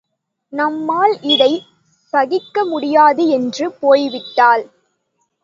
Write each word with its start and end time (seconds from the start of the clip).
நம்மால் 0.53 1.21
இதைச் 1.21 1.67
சகிக்க 2.13 2.65
முடியாது 2.65 3.27
என்று 3.27 3.67
போய்விட்டாள். 3.81 4.65